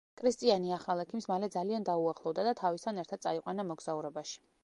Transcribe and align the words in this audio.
კრისტიანი 0.19 0.71
ახალ 0.77 1.01
ექიმს 1.03 1.27
მალე 1.31 1.49
ძალიან 1.57 1.85
დაუახლოვდა 1.91 2.47
და 2.49 2.55
თავისთან 2.63 3.03
ერთად 3.05 3.25
წაიყვანა 3.29 3.69
მოგზაურობაში. 3.73 4.43